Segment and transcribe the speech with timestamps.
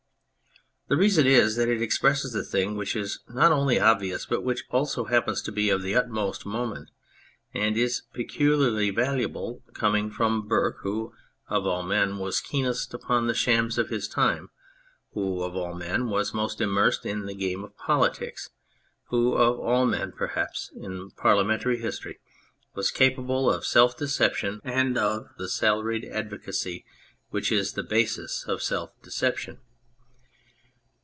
[0.87, 4.65] The reason is that it expresses a thing which is not only obvious, but which
[4.71, 6.89] also happens to be of the utmost moment;
[7.53, 11.13] and it is peculiarly valuable coming from Burke, who
[11.47, 14.49] of all men was keenest upon the shams of his time,
[15.13, 18.49] who of all men was most immersed in the game of politics,
[19.05, 22.19] who of all men, perhaps, in Parliamentary history
[22.75, 26.83] was capable of self deception and of the salaried advocacy
[27.29, 29.59] which is the basis of self deception.